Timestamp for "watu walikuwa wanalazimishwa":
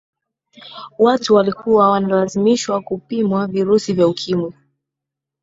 0.99-2.81